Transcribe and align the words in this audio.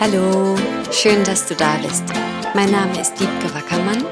Hallo, 0.00 0.56
schön, 0.90 1.22
dass 1.22 1.46
du 1.46 1.54
da 1.54 1.76
bist. 1.76 2.02
Mein 2.52 2.72
Name 2.72 3.00
ist 3.00 3.14
Diebke 3.14 3.54
Wackermann 3.54 4.04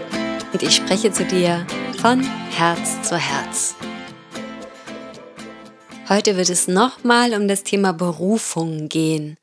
und 0.53 0.63
ich 0.63 0.77
spreche 0.77 1.11
zu 1.11 1.25
dir 1.25 1.67
von 2.01 2.23
Herz 2.51 3.03
zu 3.03 3.17
Herz. 3.17 3.75
Heute 6.09 6.37
wird 6.37 6.51
es 6.51 6.69
nochmal 6.69 7.35
um 7.35 7.49
das 7.49 7.65
Thema 7.65 7.93
Berufung 7.93 8.89
gehen. 8.89 9.39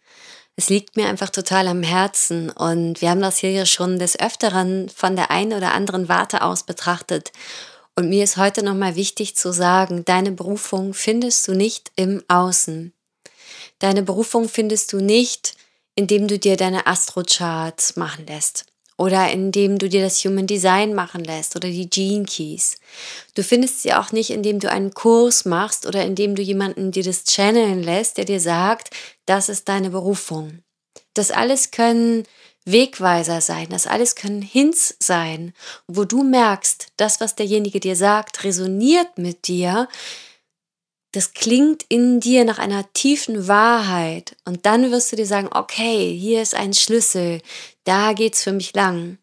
Es 0.56 0.70
liegt 0.70 0.96
mir 0.96 1.08
einfach 1.08 1.30
total 1.30 1.68
am 1.68 1.84
Herzen 1.84 2.50
und 2.50 3.02
wir 3.02 3.10
haben 3.10 3.22
das 3.22 3.38
hier 3.38 3.66
schon 3.66 4.00
des 4.00 4.18
Öfteren 4.18 4.88
von 4.88 5.18
der 5.18 5.32
einen 5.32 5.54
oder 5.54 5.74
anderen 5.74 6.08
Warte 6.08 6.42
aus 6.42 6.64
betrachtet. 6.64 7.34
Und 7.98 8.08
mir 8.08 8.24
ist 8.24 8.38
heute 8.38 8.64
nochmal 8.64 8.96
wichtig 8.96 9.36
zu 9.36 9.52
sagen, 9.52 10.06
deine 10.06 10.32
Berufung 10.32 10.94
findest 10.94 11.50
du 11.50 11.54
nicht 11.54 11.92
im 11.98 12.24
Außen. 12.30 12.94
Deine 13.80 14.04
Berufung 14.04 14.48
findest 14.48 14.94
du 14.94 15.02
nicht 15.02 15.58
indem 15.96 16.28
du 16.28 16.40
dir 16.40 16.58
deine 16.58 16.88
Astrocharts 16.88 17.96
machen 17.96 18.26
lässt 18.28 18.66
oder 19.00 19.32
indem 19.32 19.78
du 19.78 19.88
dir 19.88 20.02
das 20.02 20.24
Human 20.26 20.46
Design 20.46 20.94
machen 20.94 21.24
lässt 21.24 21.56
oder 21.56 21.70
die 21.70 21.90
Gene 21.90 22.26
Keys. 22.26 22.78
Du 23.34 23.44
findest 23.44 23.82
sie 23.82 23.94
auch 23.94 24.12
nicht, 24.12 24.30
indem 24.30 24.60
du 24.60 24.70
einen 24.70 24.94
Kurs 24.94 25.46
machst 25.46 25.86
oder 25.86 26.04
indem 26.04 26.36
du 26.36 26.42
jemanden 26.42 26.92
dir 26.92 27.04
das 27.04 27.24
channeln 27.24 27.82
lässt, 27.82 28.18
der 28.18 28.26
dir 28.26 28.42
sagt, 28.42 28.90
das 29.26 29.48
ist 29.48 29.70
deine 29.70 29.90
Berufung. 29.90 30.60
Das 31.14 31.32
alles 31.32 31.72
können 31.72 32.24
Wegweiser 32.66 33.40
sein, 33.40 33.70
das 33.70 33.88
alles 33.88 34.16
können 34.16 34.42
Hints 34.42 34.96
sein, 35.00 35.54
wo 35.88 36.04
du 36.04 36.24
merkst, 36.24 36.88
das, 36.98 37.22
was 37.22 37.36
derjenige 37.36 37.80
dir 37.80 37.96
sagt, 37.96 38.44
resoniert 38.44 39.18
mit 39.18 39.48
dir, 39.48 39.88
das 41.12 41.34
klingt 41.34 41.84
in 41.90 42.20
dir 42.20 42.46
nach 42.46 42.60
einer 42.60 42.92
tiefen 42.94 43.48
Wahrheit. 43.48 44.36
Und 44.46 44.66
dann 44.66 44.92
wirst 44.92 45.12
du 45.12 45.16
dir 45.16 45.26
sagen, 45.26 45.50
okay, 45.52 46.16
hier 46.16 46.42
ist 46.42 46.56
ein 46.56 46.74
Schlüssel, 46.74 47.42
da 47.84 48.14
geht's 48.14 48.44
für 48.44 48.52
mich 48.52 48.74
lang. 48.76 49.18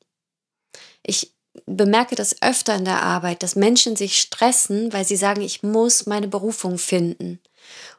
Ich 1.02 1.32
bemerke 1.66 2.16
das 2.16 2.42
öfter 2.42 2.74
in 2.74 2.84
der 2.84 3.02
Arbeit, 3.02 3.42
dass 3.42 3.56
Menschen 3.56 3.96
sich 3.96 4.20
stressen, 4.20 4.92
weil 4.92 5.04
sie 5.04 5.16
sagen, 5.16 5.40
ich 5.40 5.62
muss 5.62 6.06
meine 6.06 6.28
Berufung 6.28 6.78
finden. 6.78 7.40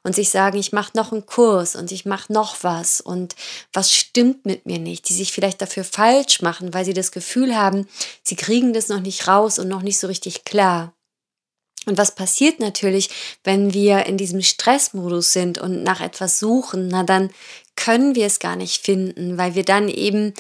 Und 0.04 0.16
sich 0.16 0.30
sagen, 0.30 0.58
ich 0.58 0.72
mache 0.72 0.96
noch 0.96 1.12
einen 1.12 1.26
Kurs 1.26 1.76
und 1.76 1.92
ich 1.92 2.06
mache 2.06 2.32
noch 2.32 2.64
was. 2.64 3.02
Und 3.02 3.36
was 3.74 3.94
stimmt 3.94 4.46
mit 4.46 4.66
mir 4.66 4.80
nicht, 4.80 5.10
die 5.10 5.14
sich 5.14 5.34
vielleicht 5.34 5.62
dafür 5.62 5.84
falsch 5.84 6.42
machen, 6.42 6.74
weil 6.74 6.86
sie 6.86 6.94
das 6.94 7.12
Gefühl 7.12 7.56
haben, 7.58 7.88
sie 8.24 8.38
kriegen 8.38 8.72
das 8.72 8.88
noch 8.88 9.02
nicht 9.02 9.28
raus 9.28 9.60
und 9.60 9.68
noch 9.68 9.82
nicht 9.82 10.00
so 10.00 10.08
richtig 10.08 10.46
klar. 10.46 10.94
Und 11.88 11.98
was 11.98 12.14
passiert 12.14 12.60
natürlich, 12.60 13.10
wenn 13.44 13.74
wir 13.74 14.06
in 14.06 14.18
diesem 14.18 14.42
Stressmodus 14.42 15.32
sind 15.32 15.58
und 15.58 15.84
nach 15.84 16.02
etwas 16.02 16.38
suchen? 16.38 16.90
Na, 16.90 17.04
dann 17.04 17.30
können 17.76 18.14
wir 18.14 18.26
es 18.26 18.40
gar 18.40 18.56
nicht 18.56 18.84
finden, 18.84 19.38
weil 19.38 19.56
wir 19.56 19.64
dann 19.64 19.88
eben 19.88 20.34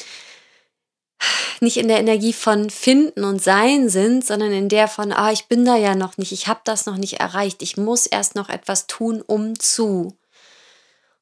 nicht 1.61 1.77
in 1.77 1.87
der 1.87 1.99
Energie 1.99 2.33
von 2.33 2.69
finden 2.69 3.23
und 3.23 3.41
sein 3.41 3.89
sind, 3.89 4.25
sondern 4.25 4.51
in 4.51 4.69
der 4.69 4.87
von, 4.87 5.11
ah, 5.11 5.31
ich 5.31 5.45
bin 5.45 5.65
da 5.65 5.75
ja 5.75 5.95
noch 5.95 6.17
nicht, 6.17 6.31
ich 6.31 6.47
habe 6.47 6.59
das 6.65 6.85
noch 6.85 6.97
nicht 6.97 7.19
erreicht, 7.19 7.61
ich 7.63 7.77
muss 7.77 8.05
erst 8.05 8.35
noch 8.35 8.49
etwas 8.49 8.87
tun, 8.87 9.21
um 9.25 9.57
zu. 9.59 10.17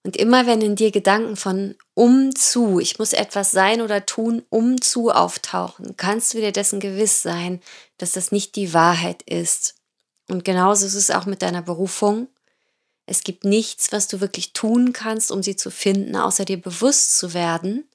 Und 0.03 0.17
immer 0.17 0.45
wenn 0.45 0.61
in 0.61 0.75
dir 0.75 0.91
Gedanken 0.91 1.35
von 1.35 1.75
um 1.93 2.35
zu, 2.35 2.79
ich 2.79 2.99
muss 2.99 3.13
etwas 3.13 3.51
sein 3.51 3.81
oder 3.81 4.05
tun, 4.05 4.43
um 4.49 4.79
zu 4.81 5.09
auftauchen, 5.09 5.97
kannst 5.97 6.33
du 6.33 6.39
dir 6.39 6.51
dessen 6.51 6.79
gewiss 6.79 7.23
sein, 7.23 7.61
dass 7.97 8.11
das 8.11 8.31
nicht 8.31 8.55
die 8.55 8.73
Wahrheit 8.73 9.23
ist. 9.23 9.75
Und 10.27 10.43
genauso 10.43 10.85
ist 10.85 10.95
es 10.95 11.11
auch 11.11 11.25
mit 11.25 11.41
deiner 11.41 11.61
Berufung. 11.61 12.27
Es 13.05 13.23
gibt 13.23 13.43
nichts, 13.43 13.91
was 13.91 14.07
du 14.07 14.19
wirklich 14.21 14.53
tun 14.53 14.93
kannst, 14.93 15.31
um 15.31 15.43
sie 15.43 15.55
zu 15.55 15.69
finden, 15.69 16.15
außer 16.15 16.45
dir 16.45 16.59
bewusst 16.59 17.17
zu 17.17 17.33
werden, 17.33 17.87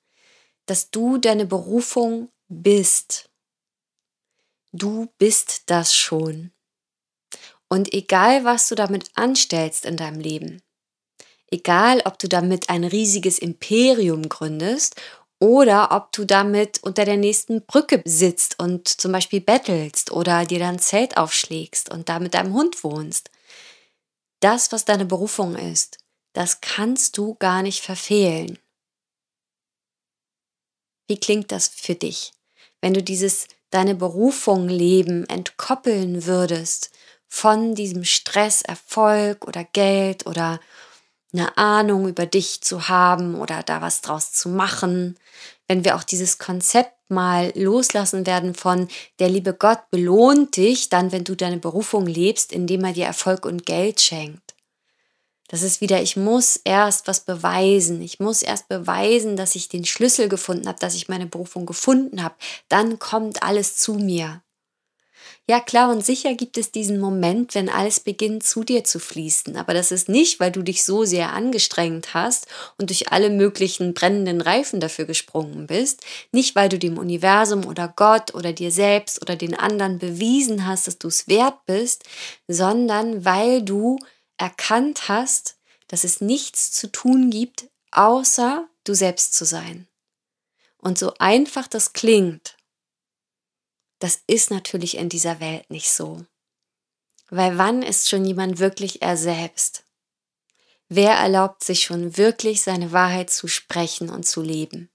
dass 0.67 0.91
du 0.91 1.19
deine 1.19 1.47
Berufung 1.47 2.29
bist. 2.49 3.29
Du 4.73 5.09
bist 5.19 5.65
das 5.67 5.97
schon. 5.97 6.53
Und 7.69 7.93
egal, 7.93 8.45
was 8.45 8.69
du 8.69 8.75
damit 8.75 9.11
anstellst 9.15 9.85
in 9.85 9.97
deinem 9.97 10.21
Leben, 10.21 10.63
egal, 11.51 12.03
ob 12.05 12.19
du 12.19 12.29
damit 12.29 12.69
ein 12.69 12.85
riesiges 12.85 13.39
Imperium 13.39 14.29
gründest 14.29 14.95
oder 15.41 15.91
ob 15.91 16.13
du 16.13 16.25
damit 16.25 16.83
unter 16.83 17.05
der 17.05 17.17
nächsten 17.17 17.65
Brücke 17.65 18.03
sitzt 18.05 18.61
und 18.61 18.87
zum 18.87 19.11
Beispiel 19.11 19.41
bettelst 19.41 20.13
oder 20.13 20.45
dir 20.45 20.59
dann 20.59 20.79
Zelt 20.79 21.17
aufschlägst 21.17 21.91
und 21.91 22.09
da 22.09 22.21
mit 22.21 22.35
deinem 22.35 22.53
Hund 22.53 22.85
wohnst. 22.85 23.31
Das, 24.41 24.71
was 24.71 24.85
deine 24.85 25.07
Berufung 25.07 25.57
ist, 25.57 25.99
das 26.35 26.61
kannst 26.61 27.17
du 27.17 27.35
gar 27.35 27.63
nicht 27.63 27.83
verfehlen. 27.83 28.59
Wie 31.09 31.19
klingt 31.19 31.51
das 31.51 31.69
für 31.69 31.95
dich, 31.95 32.33
wenn 32.81 32.95
du 32.95 33.03
dieses 33.03 33.49
deine 33.71 33.95
Berufung 33.95 34.69
leben 34.69 35.29
entkoppeln 35.29 36.27
würdest 36.27 36.91
von 37.29 37.75
diesem 37.75 38.05
Stress, 38.05 38.63
Erfolg 38.63 39.47
oder 39.47 39.65
Geld 39.65 40.27
oder 40.27 40.61
eine 41.33 41.57
Ahnung 41.57 42.09
über 42.09 42.27
dich 42.27 42.61
zu 42.61 42.89
haben 42.89 43.37
oder 43.37 43.63
da 43.63 43.81
was 43.81 44.01
draus 44.01 44.33
zu 44.33 44.49
machen, 44.49 45.17
wenn 45.69 45.85
wir 45.85 45.97
auch 45.97 46.05
dieses 46.05 46.39
Konzept 46.39 46.93
mal 47.09 47.53
loslassen 47.55 48.27
werden 48.27 48.55
von 48.55 48.89
der 49.19 49.29
liebe 49.29 49.53
Gott 49.55 49.91
belohnt 49.91 50.57
dich 50.57 50.89
dann, 50.89 51.13
wenn 51.13 51.25
du 51.25 51.35
deine 51.35 51.59
Berufung 51.59 52.07
lebst, 52.07 52.53
indem 52.53 52.85
er 52.85 52.93
dir 52.93 53.07
Erfolg 53.07 53.45
und 53.45 53.67
Geld 53.67 54.01
schenkt. 54.01 54.55
Das 55.49 55.63
ist 55.63 55.81
wieder, 55.81 56.01
ich 56.01 56.17
muss 56.17 56.57
erst 56.63 57.09
was 57.09 57.21
beweisen. 57.21 58.01
Ich 58.03 58.21
muss 58.21 58.43
erst 58.43 58.69
beweisen, 58.69 59.37
dass 59.37 59.57
ich 59.57 59.69
den 59.69 59.85
Schlüssel 59.85 60.29
gefunden 60.29 60.69
habe, 60.69 60.79
dass 60.79 60.95
ich 60.95 61.09
meine 61.09 61.27
Berufung 61.27 61.67
gefunden 61.67 62.23
habe. 62.23 62.37
Dann 62.69 63.01
kommt 63.01 63.43
alles 63.43 63.77
zu 63.77 63.95
mir. 63.95 64.43
Ja, 65.51 65.59
klar 65.59 65.91
und 65.91 66.07
sicher 66.07 66.35
gibt 66.35 66.57
es 66.59 66.71
diesen 66.71 67.01
Moment, 67.01 67.57
wenn 67.57 67.69
alles 67.69 67.99
beginnt 67.99 68.45
zu 68.45 68.63
dir 68.63 68.85
zu 68.85 69.01
fließen. 69.01 69.57
Aber 69.57 69.75
das 69.75 69.91
ist 69.91 70.09
nicht, 70.09 70.39
weil 70.39 70.53
du 70.53 70.63
dich 70.63 70.85
so 70.85 71.05
sehr 71.05 71.33
angestrengt 71.33 72.15
hast 72.15 72.47
und 72.79 72.91
durch 72.91 73.11
alle 73.11 73.31
möglichen 73.31 73.93
brennenden 73.93 74.43
Reifen 74.43 74.79
dafür 74.79 75.07
gesprungen 75.07 75.67
bist. 75.67 76.05
Nicht, 76.31 76.55
weil 76.55 76.69
du 76.69 76.79
dem 76.79 76.99
Universum 76.99 77.67
oder 77.67 77.93
Gott 77.97 78.33
oder 78.33 78.53
dir 78.53 78.71
selbst 78.71 79.23
oder 79.23 79.35
den 79.35 79.57
anderen 79.57 79.99
bewiesen 79.99 80.69
hast, 80.69 80.87
dass 80.87 80.99
du 80.99 81.09
es 81.09 81.27
wert 81.27 81.67
bist, 81.67 82.05
sondern 82.47 83.25
weil 83.25 83.61
du 83.61 83.99
erkannt 84.39 85.09
hast, 85.09 85.57
dass 85.89 86.05
es 86.05 86.21
nichts 86.21 86.71
zu 86.71 86.93
tun 86.93 87.29
gibt, 87.29 87.67
außer 87.91 88.69
du 88.85 88.95
selbst 88.95 89.35
zu 89.35 89.45
sein. 89.45 89.89
Und 90.79 90.97
so 90.97 91.13
einfach 91.19 91.67
das 91.67 91.93
klingt, 91.93 92.55
das 94.01 94.23
ist 94.27 94.51
natürlich 94.51 94.97
in 94.97 95.09
dieser 95.09 95.41
Welt 95.41 95.71
nicht 95.71 95.91
so. 95.91 96.25
Weil 97.29 97.59
wann 97.59 97.83
ist 97.83 98.11
schon 98.11 98.25
jemand 98.25 98.59
wirklich 98.59 99.03
er 99.03 99.17
selbst? 99.17 99.85
Wer 100.89 101.13
erlaubt 101.13 101.63
sich 101.63 101.85
schon 101.85 102.17
wirklich 102.17 102.63
seine 102.63 102.91
Wahrheit 102.91 103.31
zu 103.31 103.47
sprechen 103.47 104.11
und 104.11 104.27
zu 104.27 104.43
leben? 104.43 104.91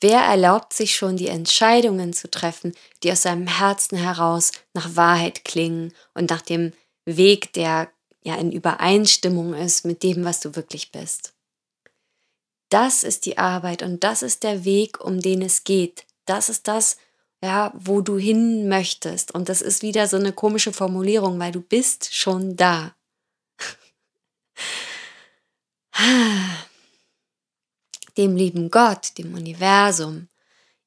Wer 0.00 0.20
erlaubt 0.20 0.72
sich 0.72 0.94
schon 0.94 1.16
die 1.16 1.28
Entscheidungen 1.28 2.12
zu 2.12 2.30
treffen, 2.30 2.74
die 3.02 3.10
aus 3.10 3.22
seinem 3.22 3.46
Herzen 3.46 3.96
heraus 3.98 4.52
nach 4.74 4.94
Wahrheit 4.94 5.44
klingen 5.44 5.92
und 6.14 6.30
nach 6.30 6.42
dem 6.42 6.72
Weg, 7.04 7.52
der 7.54 7.90
ja 8.22 8.36
in 8.36 8.52
Übereinstimmung 8.52 9.54
ist 9.54 9.84
mit 9.84 10.02
dem, 10.02 10.24
was 10.24 10.38
du 10.38 10.54
wirklich 10.54 10.92
bist? 10.92 11.32
Das 12.68 13.02
ist 13.02 13.26
die 13.26 13.38
Arbeit 13.38 13.82
und 13.82 14.04
das 14.04 14.22
ist 14.22 14.44
der 14.44 14.64
Weg, 14.64 15.04
um 15.04 15.20
den 15.20 15.42
es 15.42 15.64
geht. 15.64 16.04
Das 16.26 16.48
ist 16.48 16.68
das, 16.68 16.96
ja, 17.42 17.72
wo 17.74 18.00
du 18.00 18.16
hin 18.18 18.68
möchtest. 18.68 19.32
Und 19.34 19.48
das 19.48 19.60
ist 19.60 19.82
wieder 19.82 20.06
so 20.06 20.16
eine 20.16 20.32
komische 20.32 20.72
Formulierung, 20.72 21.38
weil 21.38 21.52
du 21.52 21.60
bist 21.60 22.14
schon 22.14 22.56
da. 22.56 22.94
Dem 28.16 28.36
lieben 28.36 28.70
Gott, 28.70 29.16
dem 29.16 29.34
Universum, 29.34 30.28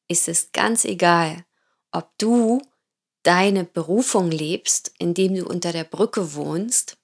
ist 0.07 0.27
es 0.27 0.51
ganz 0.51 0.85
egal, 0.85 1.43
ob 1.91 2.15
du 2.19 2.61
deine 3.23 3.63
Berufung 3.63 4.29
lebst, 4.29 4.91
indem 4.99 5.33
du 5.33 5.47
unter 5.47 5.71
der 5.71 5.85
Brücke 5.85 6.35
wohnst 6.35 6.97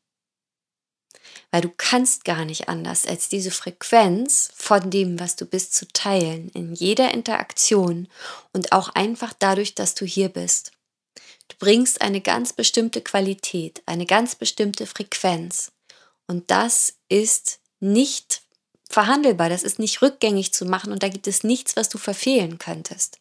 weil 1.51 1.61
du 1.61 1.69
kannst 1.75 2.25
gar 2.25 2.45
nicht 2.45 2.69
anders, 2.69 3.05
als 3.05 3.29
diese 3.29 3.51
Frequenz 3.51 4.51
von 4.55 4.89
dem, 4.89 5.19
was 5.19 5.35
du 5.35 5.45
bist, 5.45 5.75
zu 5.75 5.87
teilen, 5.89 6.49
in 6.49 6.73
jeder 6.73 7.13
Interaktion 7.13 8.07
und 8.53 8.71
auch 8.71 8.89
einfach 8.89 9.33
dadurch, 9.37 9.75
dass 9.75 9.93
du 9.93 10.05
hier 10.05 10.29
bist. 10.29 10.71
Du 11.49 11.57
bringst 11.59 12.01
eine 12.01 12.21
ganz 12.21 12.53
bestimmte 12.53 13.01
Qualität, 13.01 13.83
eine 13.85 14.05
ganz 14.05 14.35
bestimmte 14.35 14.87
Frequenz 14.87 15.71
und 16.27 16.49
das 16.49 16.93
ist 17.09 17.59
nicht 17.79 18.41
verhandelbar, 18.89 19.49
das 19.49 19.63
ist 19.63 19.79
nicht 19.79 20.01
rückgängig 20.01 20.53
zu 20.53 20.65
machen 20.65 20.91
und 20.91 21.03
da 21.03 21.09
gibt 21.09 21.27
es 21.27 21.43
nichts, 21.43 21.75
was 21.75 21.89
du 21.89 21.97
verfehlen 21.97 22.57
könntest 22.57 23.20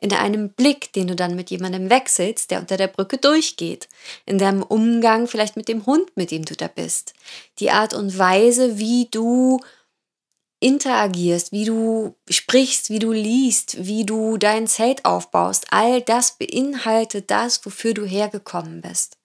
in 0.00 0.12
einem 0.12 0.50
Blick, 0.50 0.92
den 0.92 1.08
du 1.08 1.16
dann 1.16 1.34
mit 1.34 1.50
jemandem 1.50 1.90
wechselst, 1.90 2.50
der 2.50 2.60
unter 2.60 2.76
der 2.76 2.86
Brücke 2.86 3.18
durchgeht, 3.18 3.88
in 4.26 4.38
deinem 4.38 4.62
Umgang 4.62 5.26
vielleicht 5.26 5.56
mit 5.56 5.68
dem 5.68 5.86
Hund, 5.86 6.16
mit 6.16 6.30
dem 6.30 6.44
du 6.44 6.54
da 6.54 6.68
bist, 6.68 7.14
die 7.58 7.70
Art 7.70 7.94
und 7.94 8.16
Weise, 8.16 8.78
wie 8.78 9.08
du 9.10 9.60
interagierst, 10.60 11.52
wie 11.52 11.64
du 11.64 12.14
sprichst, 12.28 12.90
wie 12.90 12.98
du 12.98 13.12
liest, 13.12 13.86
wie 13.86 14.04
du 14.04 14.36
dein 14.38 14.66
Zelt 14.66 15.04
aufbaust, 15.04 15.66
all 15.70 16.00
das 16.02 16.36
beinhaltet 16.36 17.30
das, 17.30 17.64
wofür 17.64 17.94
du 17.94 18.04
hergekommen 18.04 18.80
bist. 18.80 19.16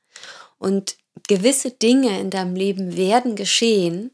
Und 0.59 0.97
gewisse 1.27 1.71
Dinge 1.71 2.19
in 2.19 2.29
deinem 2.29 2.55
Leben 2.55 2.95
werden 2.95 3.35
geschehen, 3.35 4.11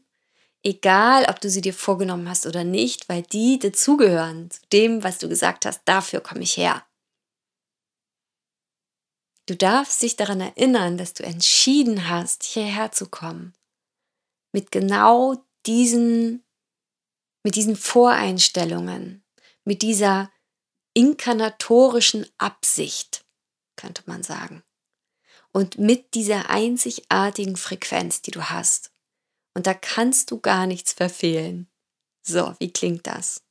egal 0.62 1.26
ob 1.28 1.40
du 1.40 1.48
sie 1.50 1.60
dir 1.60 1.74
vorgenommen 1.74 2.28
hast 2.28 2.46
oder 2.46 2.64
nicht, 2.64 3.08
weil 3.08 3.22
die 3.22 3.58
dazugehören 3.58 4.50
zu 4.50 4.60
dem, 4.72 5.02
was 5.02 5.18
du 5.18 5.28
gesagt 5.28 5.66
hast, 5.66 5.82
dafür 5.84 6.20
komme 6.20 6.42
ich 6.42 6.56
her. 6.56 6.84
Du 9.46 9.56
darfst 9.56 10.00
dich 10.02 10.16
daran 10.16 10.40
erinnern, 10.40 10.96
dass 10.96 11.14
du 11.14 11.24
entschieden 11.24 12.08
hast, 12.08 12.44
hierher 12.44 12.92
zu 12.92 13.06
kommen. 13.08 13.54
Mit 14.52 14.70
genau 14.70 15.44
diesen 15.66 16.44
mit 17.42 17.56
diesen 17.56 17.76
Voreinstellungen, 17.76 19.24
mit 19.64 19.82
dieser 19.82 20.30
inkarnatorischen 20.94 22.26
Absicht, 22.38 23.24
könnte 23.76 24.02
man 24.06 24.22
sagen. 24.22 24.62
Und 25.52 25.78
mit 25.78 26.14
dieser 26.14 26.50
einzigartigen 26.50 27.56
Frequenz, 27.56 28.22
die 28.22 28.30
du 28.30 28.50
hast. 28.50 28.92
Und 29.54 29.66
da 29.66 29.74
kannst 29.74 30.30
du 30.30 30.40
gar 30.40 30.66
nichts 30.66 30.92
verfehlen. 30.92 31.68
So, 32.22 32.54
wie 32.58 32.72
klingt 32.72 33.06
das? 33.06 33.42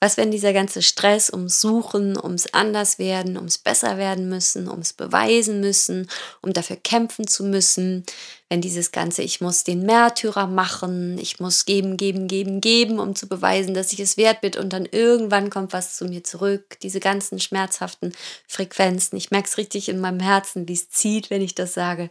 Was, 0.00 0.16
wenn 0.16 0.30
dieser 0.30 0.52
ganze 0.52 0.80
Stress 0.80 1.28
ums 1.32 1.60
Suchen, 1.60 2.16
ums 2.16 2.46
Anderswerden, 2.46 3.36
ums 3.36 3.58
Besserwerden 3.58 4.28
müssen, 4.28 4.68
ums 4.68 4.92
Beweisen 4.92 5.60
müssen, 5.60 6.08
um 6.40 6.52
dafür 6.52 6.76
kämpfen 6.76 7.26
zu 7.26 7.42
müssen, 7.42 8.04
wenn 8.48 8.60
dieses 8.60 8.92
ganze, 8.92 9.22
ich 9.22 9.40
muss 9.40 9.64
den 9.64 9.82
Märtyrer 9.82 10.46
machen, 10.46 11.18
ich 11.18 11.40
muss 11.40 11.64
geben, 11.64 11.96
geben, 11.96 12.28
geben, 12.28 12.60
geben, 12.60 13.00
um 13.00 13.16
zu 13.16 13.28
beweisen, 13.28 13.74
dass 13.74 13.92
ich 13.92 13.98
es 13.98 14.16
wert 14.16 14.40
bin 14.40 14.54
und 14.56 14.72
dann 14.72 14.86
irgendwann 14.86 15.50
kommt 15.50 15.72
was 15.72 15.96
zu 15.96 16.04
mir 16.04 16.22
zurück, 16.22 16.78
diese 16.80 17.00
ganzen 17.00 17.40
schmerzhaften 17.40 18.12
Frequenzen. 18.46 19.16
Ich 19.16 19.32
merke 19.32 19.48
es 19.48 19.58
richtig 19.58 19.88
in 19.88 20.00
meinem 20.00 20.20
Herzen, 20.20 20.68
wie 20.68 20.74
es 20.74 20.90
zieht, 20.90 21.28
wenn 21.28 21.42
ich 21.42 21.56
das 21.56 21.74
sage. 21.74 22.08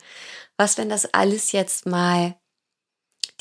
Was, 0.58 0.78
wenn 0.78 0.90
das 0.90 1.14
alles 1.14 1.54
jetzt 1.54 1.86
mal 1.86 2.36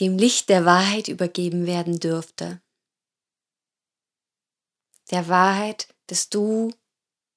dem 0.01 0.19
Licht 0.19 0.49
der 0.49 0.65
Wahrheit 0.65 1.09
übergeben 1.09 1.67
werden 1.67 1.99
dürfte? 2.01 2.61
der 5.11 5.29
Wahrheit, 5.29 5.89
dass 6.07 6.29
du 6.29 6.73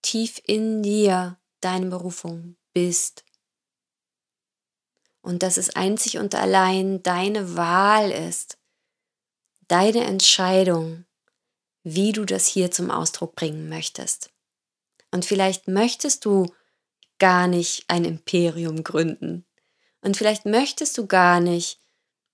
tief 0.02 0.42
in 0.46 0.84
dir 0.84 1.40
deine 1.62 1.88
Berufung 1.88 2.56
bist. 2.74 3.26
Und 5.22 5.44
dass 5.44 5.58
es 5.58 5.76
einzig 5.76 6.18
und 6.18 6.34
allein 6.34 7.04
deine 7.04 7.56
Wahl 7.56 8.10
ist, 8.12 8.58
deine 9.68 10.06
Entscheidung, 10.06 11.06
wie 11.84 12.14
du 12.14 12.26
das 12.26 12.48
hier 12.48 12.72
zum 12.72 12.90
Ausdruck 12.90 13.36
bringen 13.36 13.70
möchtest. 13.70 14.32
Und 15.12 15.26
vielleicht 15.26 15.68
möchtest 15.68 16.26
du 16.26 16.54
gar 17.20 17.48
nicht 17.48 17.84
ein 17.88 18.06
Imperium 18.06 18.84
gründen. 18.84 19.46
Und 20.02 20.16
vielleicht 20.16 20.46
möchtest 20.46 20.98
du 20.98 21.08
gar 21.08 21.42
nicht 21.42 21.80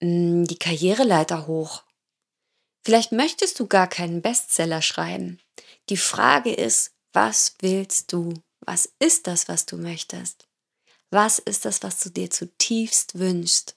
die 0.01 0.57
Karriereleiter 0.59 1.47
hoch 1.47 1.83
Vielleicht 2.85 3.11
möchtest 3.11 3.59
du 3.59 3.65
gar 3.65 3.87
keinen 3.87 4.21
Bestseller 4.21 4.83
schreiben. 4.83 5.41
Die 5.89 5.97
Frage 5.97 6.53
ist, 6.53 6.91
was 7.13 7.55
willst 7.59 8.13
du? 8.13 8.35
Was 8.59 8.93
ist 8.99 9.25
das, 9.25 9.47
was 9.47 9.65
du 9.65 9.77
möchtest? 9.77 10.47
Was 11.09 11.39
ist 11.39 11.65
das, 11.65 11.81
was 11.81 11.99
du 11.99 12.11
dir 12.11 12.29
zutiefst 12.29 13.17
wünschst? 13.17 13.75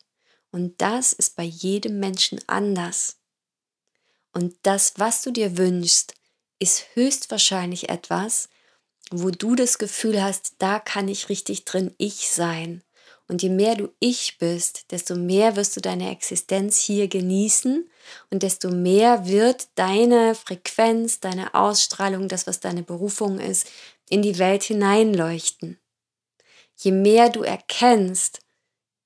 Und 0.50 0.82
das 0.82 1.15
ist 1.15 1.37
bei 1.37 1.43
jedem 1.43 2.00
Menschen 2.00 2.38
anders. 2.49 3.17
Und 4.32 4.56
das, 4.62 4.93
was 4.99 5.23
du 5.23 5.31
dir 5.31 5.56
wünschst, 5.56 6.15
ist 6.59 6.85
höchstwahrscheinlich 6.94 7.88
etwas, 7.88 8.50
wo 9.11 9.31
du 9.31 9.55
das 9.55 9.79
Gefühl 9.79 10.23
hast, 10.23 10.56
da 10.59 10.81
kann 10.81 11.09
ich 11.09 11.31
richtig 11.31 11.65
drin 11.65 11.94
ich 11.97 12.29
sein. 12.29 12.82
Und 13.29 13.43
je 13.43 13.51
mehr 13.51 13.77
du 13.77 13.91
ich 14.01 14.39
bist, 14.39 14.91
desto 14.91 15.15
mehr 15.15 15.55
wirst 15.55 15.77
du 15.77 15.81
deine 15.83 16.11
Existenz 16.11 16.81
hier 16.81 17.09
genießen 17.09 17.89
und 18.31 18.43
desto 18.43 18.71
mehr 18.71 19.27
wird 19.27 19.69
deine 19.75 20.35
Frequenz, 20.35 21.21
deine 21.21 21.55
Ausstrahlung, 21.55 22.29
das, 22.29 22.47
was 22.47 22.61
deine 22.61 22.83
Berufung 22.83 23.39
ist, 23.39 23.71
in 24.09 24.23
die 24.23 24.39
Welt 24.39 24.63
hineinleuchten. 24.63 25.79
Je 26.77 26.93
mehr 26.93 27.29
du 27.29 27.43
erkennst, 27.43 28.41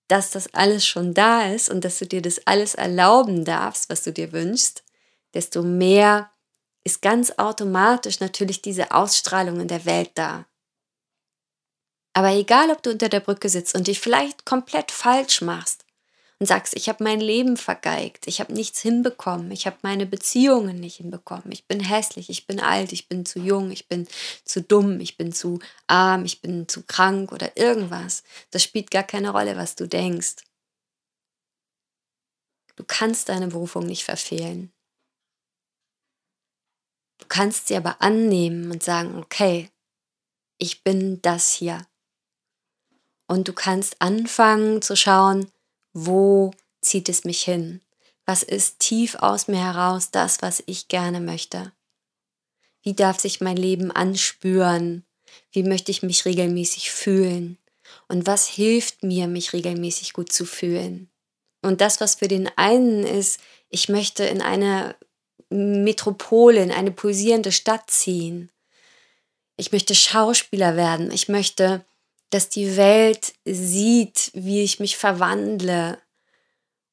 dass 0.06 0.30
das 0.30 0.54
alles 0.54 0.86
schon 0.86 1.14
da 1.14 1.52
ist 1.52 1.68
und 1.68 1.84
dass 1.84 1.98
du 1.98 2.06
dir 2.06 2.22
das 2.22 2.46
alles 2.46 2.74
erlauben 2.74 3.44
darfst, 3.44 3.88
was 3.88 4.04
du 4.04 4.12
dir 4.12 4.30
wünschst, 4.30 4.84
desto 5.34 5.62
mehr 5.62 6.30
ist 6.84 7.02
ganz 7.02 7.32
automatisch 7.38 8.20
natürlich 8.20 8.62
diese 8.62 8.92
Ausstrahlung 8.92 9.60
in 9.60 9.68
der 9.68 9.84
Welt 9.84 10.10
da. 10.14 10.46
Aber 12.14 12.30
egal, 12.32 12.70
ob 12.70 12.82
du 12.82 12.90
unter 12.90 13.08
der 13.08 13.20
Brücke 13.20 13.48
sitzt 13.48 13.74
und 13.74 13.86
dich 13.86 14.00
vielleicht 14.00 14.44
komplett 14.44 14.90
falsch 14.90 15.40
machst 15.40 15.86
und 16.38 16.46
sagst, 16.46 16.74
ich 16.76 16.88
habe 16.88 17.04
mein 17.04 17.20
Leben 17.20 17.56
vergeigt, 17.56 18.26
ich 18.26 18.40
habe 18.40 18.52
nichts 18.52 18.80
hinbekommen, 18.80 19.50
ich 19.50 19.66
habe 19.66 19.78
meine 19.82 20.04
Beziehungen 20.04 20.78
nicht 20.78 20.96
hinbekommen, 20.96 21.52
ich 21.52 21.66
bin 21.66 21.80
hässlich, 21.80 22.28
ich 22.28 22.46
bin 22.46 22.60
alt, 22.60 22.92
ich 22.92 23.08
bin 23.08 23.24
zu 23.24 23.38
jung, 23.38 23.70
ich 23.70 23.88
bin 23.88 24.06
zu 24.44 24.60
dumm, 24.60 25.00
ich 25.00 25.16
bin 25.16 25.32
zu 25.32 25.60
arm, 25.86 26.24
ich 26.24 26.42
bin 26.42 26.68
zu 26.68 26.82
krank 26.82 27.32
oder 27.32 27.56
irgendwas, 27.56 28.24
das 28.50 28.62
spielt 28.62 28.90
gar 28.90 29.04
keine 29.04 29.30
Rolle, 29.30 29.56
was 29.56 29.74
du 29.74 29.88
denkst. 29.88 30.36
Du 32.76 32.84
kannst 32.84 33.28
deine 33.28 33.48
Berufung 33.48 33.86
nicht 33.86 34.04
verfehlen. 34.04 34.72
Du 37.18 37.26
kannst 37.28 37.68
sie 37.68 37.76
aber 37.76 38.02
annehmen 38.02 38.70
und 38.70 38.82
sagen, 38.82 39.16
okay, 39.18 39.70
ich 40.58 40.82
bin 40.82 41.22
das 41.22 41.52
hier. 41.52 41.86
Und 43.32 43.48
du 43.48 43.54
kannst 43.54 43.96
anfangen 44.02 44.82
zu 44.82 44.94
schauen, 44.94 45.50
wo 45.94 46.50
zieht 46.82 47.08
es 47.08 47.24
mich 47.24 47.40
hin? 47.40 47.80
Was 48.26 48.42
ist 48.42 48.78
tief 48.78 49.14
aus 49.14 49.48
mir 49.48 49.58
heraus 49.58 50.10
das, 50.10 50.42
was 50.42 50.62
ich 50.66 50.88
gerne 50.88 51.18
möchte? 51.18 51.72
Wie 52.82 52.92
darf 52.92 53.18
sich 53.18 53.40
mein 53.40 53.56
Leben 53.56 53.90
anspüren? 53.90 55.06
Wie 55.50 55.62
möchte 55.62 55.90
ich 55.90 56.02
mich 56.02 56.26
regelmäßig 56.26 56.90
fühlen? 56.90 57.56
Und 58.06 58.26
was 58.26 58.46
hilft 58.48 59.02
mir, 59.02 59.28
mich 59.28 59.54
regelmäßig 59.54 60.12
gut 60.12 60.30
zu 60.30 60.44
fühlen? 60.44 61.08
Und 61.62 61.80
das, 61.80 62.02
was 62.02 62.16
für 62.16 62.28
den 62.28 62.50
einen 62.56 63.02
ist, 63.02 63.40
ich 63.70 63.88
möchte 63.88 64.24
in 64.24 64.42
eine 64.42 64.94
Metropole, 65.48 66.62
in 66.62 66.70
eine 66.70 66.90
pulsierende 66.90 67.50
Stadt 67.50 67.88
ziehen. 67.88 68.50
Ich 69.56 69.72
möchte 69.72 69.94
Schauspieler 69.94 70.76
werden. 70.76 71.10
Ich 71.10 71.30
möchte 71.30 71.82
dass 72.32 72.48
die 72.48 72.76
Welt 72.76 73.34
sieht, 73.44 74.30
wie 74.34 74.62
ich 74.62 74.80
mich 74.80 74.96
verwandle. 74.96 75.98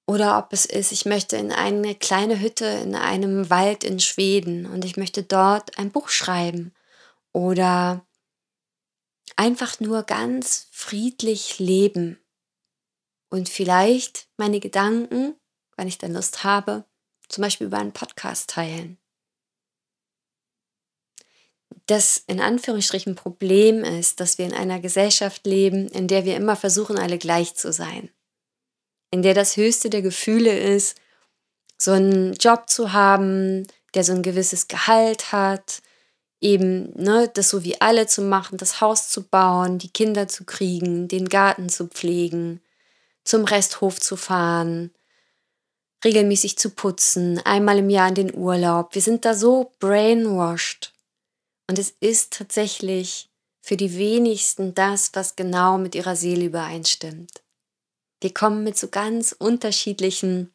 Oder 0.06 0.38
ob 0.38 0.54
es 0.54 0.66
ist, 0.66 0.92
ich 0.92 1.06
möchte 1.06 1.38
in 1.38 1.52
eine 1.52 1.96
kleine 1.96 2.40
Hütte 2.40 2.66
in 2.66 2.96
einem 2.96 3.50
Wald 3.50 3.84
in 3.84 4.00
Schweden 4.00 4.66
und 4.66 4.84
ich 4.84 4.98
möchte 4.98 5.24
dort 5.24 5.78
ein 5.78 5.92
Buch 5.92 6.10
schreiben. 6.10 6.74
Oder 7.32 8.06
einfach 9.36 9.80
nur 9.80 10.04
ganz 10.04 10.68
friedlich 10.72 11.60
leben. 11.60 12.20
Und 13.30 13.48
vielleicht 13.48 14.28
meine 14.38 14.60
Gedanken, 14.60 15.36
wenn 15.78 15.88
ich 15.88 16.00
dann 16.00 16.14
Lust 16.14 16.44
habe, 16.44 16.84
zum 17.30 17.44
Beispiel 17.44 17.68
über 17.68 17.78
einen 17.78 17.94
Podcast 17.94 18.50
teilen 18.50 18.98
das 21.90 22.24
in 22.28 22.40
Anführungsstrichen 22.40 23.16
Problem 23.16 23.84
ist, 23.84 24.20
dass 24.20 24.38
wir 24.38 24.46
in 24.46 24.54
einer 24.54 24.80
Gesellschaft 24.80 25.46
leben, 25.48 25.88
in 25.88 26.08
der 26.08 26.24
wir 26.24 26.36
immer 26.36 26.56
versuchen, 26.56 27.00
alle 27.00 27.18
gleich 27.18 27.56
zu 27.56 27.74
sein. 27.74 28.10
In 29.12 29.24
der 29.24 29.34
das 29.34 29.58
höchste 29.58 29.90
der 29.90 30.04
Gefühle 30.04 30.58
ist, 30.58 30.98
so 31.78 31.92
einen 31.92 32.34
Job 32.34 32.70
zu 32.70 32.94
haben, 32.94 33.66
der 33.96 34.04
so 34.04 34.14
ein 34.14 34.22
gewisses 34.22 34.68
Gehalt 34.68 35.32
hat, 35.32 35.82
eben 36.42 36.92
ne, 36.96 37.30
das 37.34 37.50
so 37.50 37.64
wie 37.64 37.82
alle 37.82 38.06
zu 38.06 38.22
machen, 38.22 38.58
das 38.58 38.82
Haus 38.82 39.10
zu 39.10 39.24
bauen, 39.24 39.80
die 39.80 39.90
Kinder 39.90 40.28
zu 40.28 40.46
kriegen, 40.46 41.08
den 41.08 41.28
Garten 41.28 41.70
zu 41.70 41.88
pflegen, 41.88 42.62
zum 43.24 43.46
Resthof 43.46 44.00
zu 44.00 44.16
fahren, 44.16 44.92
regelmäßig 46.06 46.58
zu 46.58 46.70
putzen, 46.70 47.40
einmal 47.46 47.80
im 47.80 47.90
Jahr 47.90 48.10
in 48.10 48.16
den 48.16 48.36
Urlaub. 48.36 48.94
Wir 48.94 49.02
sind 49.02 49.26
da 49.26 49.34
so 49.34 49.72
brainwashed 49.80 50.94
und 51.70 51.78
es 51.78 51.94
ist 52.00 52.34
tatsächlich 52.34 53.30
für 53.62 53.78
die 53.78 53.96
wenigsten 53.96 54.74
das, 54.74 55.12
was 55.14 55.36
genau 55.36 55.78
mit 55.78 55.94
ihrer 55.94 56.16
Seele 56.16 56.46
übereinstimmt. 56.46 57.44
Wir 58.22 58.34
kommen 58.34 58.64
mit 58.64 58.76
so 58.76 58.88
ganz 58.88 59.36
unterschiedlichen 59.38 60.52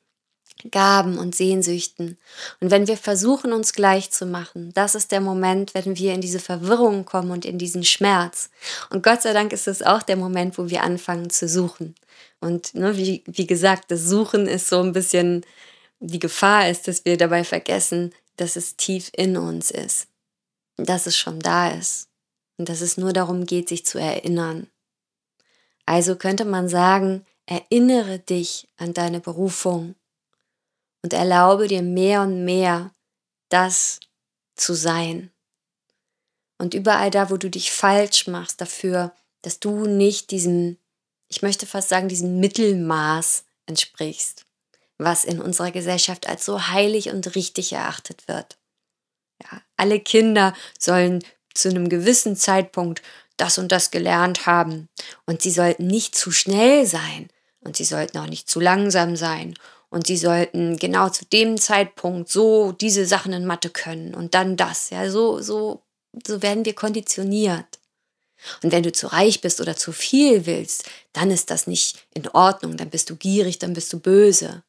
Gaben 0.73 1.19
und 1.19 1.37
Sehnsüchten. 1.37 2.19
Und 2.59 2.73
wenn 2.73 2.89
wir 2.89 2.97
versuchen, 2.97 3.53
uns 3.53 3.75
gleich 3.75 4.11
zu 4.11 4.27
machen, 4.27 4.73
das 4.75 4.97
ist 4.97 5.13
der 5.13 5.21
Moment, 5.21 5.73
wenn 5.75 5.97
wir 5.97 6.15
in 6.15 6.21
diese 6.21 6.41
Verwirrung 6.41 7.05
kommen 7.05 7.31
und 7.31 7.45
in 7.45 7.59
diesen 7.59 7.85
Schmerz. 7.85 8.51
Und 8.91 9.05
Gott 9.05 9.23
sei 9.23 9.33
Dank 9.33 9.53
ist 9.53 9.69
es 9.69 9.83
auch 9.83 10.03
der 10.03 10.17
Moment, 10.17 10.59
wo 10.59 10.69
wir 10.69 10.83
anfangen 10.83 11.31
zu 11.31 11.49
suchen. 11.49 11.95
Und 12.41 12.75
ne, 12.75 12.97
wie, 12.97 13.23
wie 13.27 13.47
gesagt, 13.47 13.93
das 13.93 14.03
Suchen 14.03 14.49
ist 14.49 14.69
so 14.69 14.81
ein 14.81 14.93
bisschen 14.93 15.47
die 16.01 16.19
Gefahr 16.19 16.69
ist, 16.69 16.89
dass 16.89 17.05
wir 17.05 17.17
dabei 17.17 17.45
vergessen, 17.45 18.13
dass 18.37 18.57
es 18.57 18.75
tief 18.75 19.13
in 19.15 19.37
uns 19.37 19.71
ist, 19.71 20.09
dass 20.77 21.07
es 21.07 21.17
schon 21.17 21.41
da 21.41 21.69
ist 21.69 22.09
und 22.59 22.69
dass 22.69 22.81
es 22.81 22.97
nur 22.97 23.13
darum 23.13 23.47
geht, 23.47 23.69
sich 23.69 23.85
zu 23.85 23.99
erinnern. 23.99 24.69
Also 25.87 26.17
könnte 26.17 26.45
man 26.45 26.69
sagen, 26.69 27.27
erinnere 27.47 28.19
dich 28.19 28.69
an 28.77 28.95
deine 28.95 29.21
Berufung 29.21 29.95
und 31.03 31.13
erlaube 31.13 31.69
dir 31.69 31.83
mehr 31.83 32.23
und 32.23 32.45
mehr, 32.45 32.91
das 33.51 34.01
zu 34.57 34.75
sein. 34.75 35.31
Und 36.59 36.75
überall 36.75 37.11
da, 37.11 37.31
wo 37.31 37.37
du 37.37 37.51
dich 37.51 37.73
falsch 37.73 38.27
machst 38.27 38.61
dafür, 38.61 39.13
dass 39.43 39.61
du 39.61 39.87
nicht 39.87 40.31
diesem, 40.31 40.79
ich 41.29 41.43
möchte 41.43 41.67
fast 41.67 41.91
sagen, 41.91 42.09
diesem 42.09 42.41
Mittelmaß 42.41 43.45
entsprichst, 43.67 44.47
was 44.97 45.25
in 45.25 45.41
unserer 45.41 45.73
Gesellschaft 45.73 46.27
als 46.27 46.45
so 46.45 46.69
heilig 46.69 47.11
und 47.11 47.35
richtig 47.35 47.73
erachtet 47.73 48.27
wird. 48.29 48.57
Ja, 49.43 49.61
alle 49.77 50.01
Kinder 50.01 50.55
sollen 50.79 51.23
zu 51.55 51.69
einem 51.69 51.89
gewissen 51.89 52.37
Zeitpunkt 52.37 53.03
das 53.37 53.59
und 53.59 53.73
das 53.73 53.91
gelernt 53.91 54.47
haben 54.47 54.89
und 55.27 55.43
sie 55.43 55.51
sollten 55.51 55.87
nicht 55.87 56.15
zu 56.15 56.31
schnell 56.31 56.87
sein 56.87 57.29
und 57.61 57.77
sie 57.77 57.85
sollten 57.85 58.19
auch 58.19 58.27
nicht 58.27 58.49
zu 58.49 58.61
langsam 58.61 59.17
sein 59.17 59.55
und 59.91 60.07
sie 60.07 60.17
sollten 60.17 60.77
genau 60.77 61.09
zu 61.09 61.25
dem 61.27 61.57
Zeitpunkt 61.57 62.29
so 62.29 62.73
diese 62.73 63.07
Sachen 63.07 63.33
in 63.33 63.47
Mathe 63.47 63.71
können 63.71 64.15
und 64.15 64.35
dann 64.35 64.57
das. 64.57 64.91
Ja, 64.91 65.11
so, 65.11 65.41
so, 65.41 65.83
so 66.27 66.43
werden 66.43 66.65
wir 66.65 66.75
konditioniert. 66.75 67.79
Und 68.63 68.73
wenn 68.73 68.83
du 68.83 68.93
zu 68.93 69.07
reich 69.07 69.41
bist 69.41 69.61
oder 69.61 69.77
zu 69.77 69.93
viel 69.93 70.47
willst, 70.47 70.91
dann 71.13 71.31
ist 71.31 71.51
das 71.51 71.67
nicht 71.67 72.07
in 72.13 72.29
Ordnung, 72.29 72.77
dann 72.77 72.91
bist 72.91 73.09
du 73.09 73.17
gierig, 73.17 73.59
dann 73.59 73.73
bist 73.73 73.93
du 73.93 74.01
böse. 74.01 74.65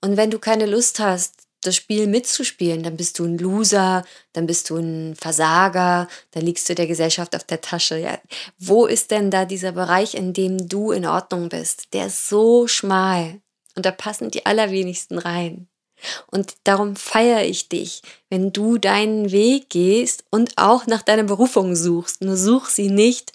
Und 0.00 0.16
wenn 0.16 0.30
du 0.30 0.38
keine 0.38 0.66
Lust 0.66 0.98
hast, 0.98 1.45
das 1.66 1.76
Spiel 1.76 2.06
mitzuspielen, 2.06 2.82
dann 2.82 2.96
bist 2.96 3.18
du 3.18 3.24
ein 3.24 3.38
Loser, 3.38 4.04
dann 4.32 4.46
bist 4.46 4.70
du 4.70 4.76
ein 4.76 5.16
Versager, 5.16 6.08
dann 6.32 6.42
liegst 6.44 6.68
du 6.68 6.74
der 6.74 6.86
Gesellschaft 6.86 7.34
auf 7.34 7.44
der 7.44 7.60
Tasche. 7.60 7.98
Ja. 7.98 8.18
Wo 8.58 8.86
ist 8.86 9.10
denn 9.10 9.30
da 9.30 9.44
dieser 9.44 9.72
Bereich, 9.72 10.14
in 10.14 10.32
dem 10.32 10.68
du 10.68 10.92
in 10.92 11.06
Ordnung 11.06 11.48
bist? 11.48 11.92
Der 11.92 12.06
ist 12.06 12.28
so 12.28 12.66
schmal 12.66 13.40
und 13.74 13.86
da 13.86 13.90
passen 13.90 14.30
die 14.30 14.46
allerwenigsten 14.46 15.18
rein. 15.18 15.68
Und 16.30 16.56
darum 16.64 16.94
feiere 16.94 17.44
ich 17.44 17.68
dich, 17.68 18.02
wenn 18.28 18.52
du 18.52 18.78
deinen 18.78 19.32
Weg 19.32 19.70
gehst 19.70 20.24
und 20.30 20.52
auch 20.56 20.86
nach 20.86 21.02
deiner 21.02 21.24
Berufung 21.24 21.74
suchst. 21.74 22.20
Nur 22.22 22.36
such 22.36 22.66
sie 22.66 22.90
nicht 22.90 23.32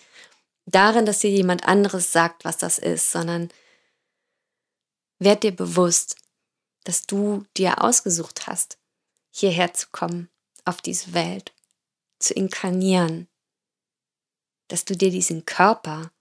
darin, 0.65 1.05
dass 1.05 1.19
dir 1.19 1.31
jemand 1.31 1.67
anderes 1.67 2.11
sagt, 2.11 2.45
was 2.45 2.57
das 2.57 2.77
ist, 2.77 3.11
sondern 3.11 3.50
werd 5.19 5.43
dir 5.43 5.55
bewusst, 5.55 6.15
dass 6.83 7.05
du 7.05 7.45
dir 7.57 7.83
ausgesucht 7.83 8.47
hast, 8.47 8.77
hierher 9.31 9.73
zu 9.73 9.88
kommen, 9.91 10.29
auf 10.65 10.81
diese 10.81 11.13
Welt, 11.13 11.53
zu 12.19 12.33
inkarnieren, 12.33 13.27
dass 14.67 14.85
du 14.85 14.95
dir 14.95 15.11
diesen 15.11 15.45
Körper, 15.45 16.11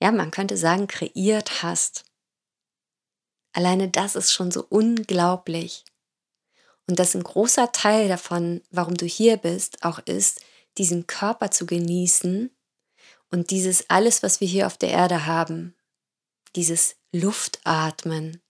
ja, 0.00 0.10
man 0.10 0.30
könnte 0.30 0.56
sagen, 0.56 0.86
kreiert 0.86 1.62
hast. 1.62 2.04
Alleine 3.52 3.88
das 3.88 4.16
ist 4.16 4.32
schon 4.32 4.50
so 4.50 4.66
unglaublich. 4.68 5.84
Und 6.86 6.98
dass 6.98 7.14
ein 7.14 7.22
großer 7.22 7.72
Teil 7.72 8.08
davon, 8.08 8.62
warum 8.70 8.94
du 8.94 9.06
hier 9.06 9.36
bist, 9.36 9.84
auch 9.84 10.00
ist, 10.00 10.44
diesen 10.76 11.06
Körper 11.06 11.50
zu 11.50 11.66
genießen 11.66 12.50
und 13.30 13.50
dieses 13.50 13.88
alles, 13.88 14.22
was 14.22 14.40
wir 14.40 14.48
hier 14.48 14.66
auf 14.66 14.76
der 14.76 14.90
Erde 14.90 15.26
haben, 15.26 15.74
dieses 16.56 16.96
Luftatmen, 17.12 18.42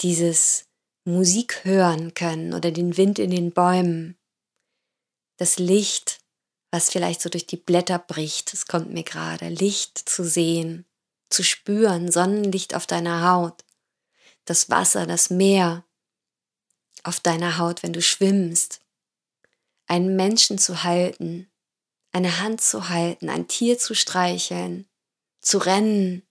dieses 0.00 0.66
Musik 1.04 1.64
hören 1.64 2.14
können 2.14 2.52
oder 2.52 2.70
den 2.70 2.96
Wind 2.96 3.18
in 3.18 3.30
den 3.30 3.52
Bäumen, 3.52 4.18
das 5.36 5.58
Licht, 5.58 6.18
was 6.70 6.90
vielleicht 6.90 7.20
so 7.20 7.28
durch 7.28 7.46
die 7.46 7.56
Blätter 7.56 7.98
bricht, 7.98 8.52
es 8.52 8.66
kommt 8.66 8.92
mir 8.92 9.04
gerade, 9.04 9.48
Licht 9.48 9.98
zu 9.98 10.24
sehen, 10.24 10.84
zu 11.30 11.42
spüren, 11.42 12.10
Sonnenlicht 12.10 12.74
auf 12.74 12.86
deiner 12.86 13.30
Haut, 13.30 13.64
das 14.44 14.70
Wasser, 14.70 15.06
das 15.06 15.30
Meer 15.30 15.84
auf 17.02 17.20
deiner 17.20 17.58
Haut, 17.58 17.82
wenn 17.82 17.92
du 17.92 18.02
schwimmst, 18.02 18.80
einen 19.86 20.16
Menschen 20.16 20.58
zu 20.58 20.82
halten, 20.82 21.48
eine 22.12 22.40
Hand 22.40 22.60
zu 22.60 22.88
halten, 22.88 23.28
ein 23.28 23.46
Tier 23.46 23.78
zu 23.78 23.94
streicheln, 23.94 24.88
zu 25.40 25.58
rennen, 25.58 26.25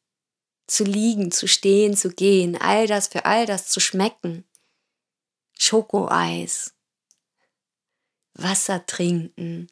zu 0.68 0.84
liegen, 0.84 1.32
zu 1.32 1.48
stehen, 1.48 1.96
zu 1.96 2.10
gehen, 2.10 2.60
all 2.60 2.88
das 2.88 3.08
für 3.08 3.26
all 3.26 3.46
das 3.46 3.68
zu 3.68 3.80
schmecken. 3.80 4.46
Schokoeis, 5.58 6.74
Wasser 8.34 8.86
trinken, 8.86 9.68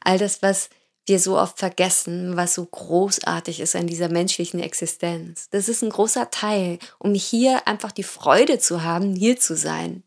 all 0.00 0.18
das, 0.18 0.42
was 0.42 0.70
wir 1.06 1.20
so 1.20 1.38
oft 1.38 1.58
vergessen, 1.58 2.36
was 2.36 2.54
so 2.54 2.66
großartig 2.66 3.60
ist 3.60 3.76
an 3.76 3.86
dieser 3.86 4.08
menschlichen 4.08 4.60
Existenz. 4.60 5.48
Das 5.50 5.68
ist 5.68 5.82
ein 5.82 5.90
großer 5.90 6.30
Teil, 6.30 6.78
um 6.98 7.14
hier 7.14 7.66
einfach 7.68 7.92
die 7.92 8.02
Freude 8.02 8.58
zu 8.58 8.82
haben, 8.82 9.14
hier 9.14 9.38
zu 9.38 9.56
sein. 9.56 10.02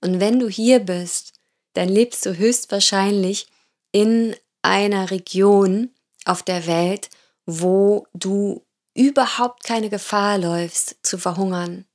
Und 0.00 0.18
wenn 0.18 0.38
du 0.38 0.48
hier 0.48 0.80
bist, 0.80 1.34
dann 1.74 1.88
lebst 1.88 2.24
du 2.26 2.36
höchstwahrscheinlich 2.36 3.46
in 3.92 4.34
einer 4.62 5.10
Region 5.10 5.90
auf 6.24 6.42
der 6.42 6.66
Welt, 6.66 7.10
wo 7.44 8.06
du 8.14 8.64
überhaupt 8.94 9.64
keine 9.64 9.90
Gefahr 9.90 10.38
läufst 10.38 10.96
zu 11.02 11.18
verhungern. 11.18 11.86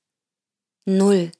Null. 0.86 1.32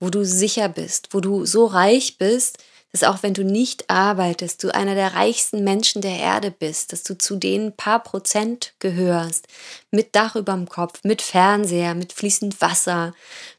Wo 0.00 0.10
du 0.10 0.24
sicher 0.24 0.68
bist, 0.68 1.08
wo 1.12 1.20
du 1.20 1.44
so 1.44 1.66
reich 1.66 2.18
bist, 2.18 2.58
dass 2.92 3.04
auch 3.04 3.22
wenn 3.22 3.34
du 3.34 3.44
nicht 3.44 3.88
arbeitest, 3.88 4.62
du 4.64 4.74
einer 4.74 4.94
der 4.94 5.14
reichsten 5.14 5.62
Menschen 5.62 6.02
der 6.02 6.18
Erde 6.18 6.50
bist, 6.50 6.92
dass 6.92 7.02
du 7.02 7.16
zu 7.16 7.36
den 7.36 7.76
paar 7.76 8.02
Prozent 8.02 8.74
gehörst, 8.78 9.46
mit 9.90 10.16
Dach 10.16 10.34
überm 10.34 10.68
Kopf, 10.68 11.00
mit 11.04 11.22
Fernseher, 11.22 11.94
mit 11.94 12.12
fließend 12.12 12.60
Wasser, 12.60 13.14